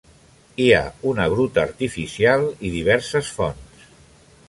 Hi 0.63 0.69
ha 0.77 0.81
una 1.11 1.27
gruta 1.35 1.63
artificial 1.65 2.49
i 2.71 2.75
diverses 2.81 3.33
fonts. 3.41 3.89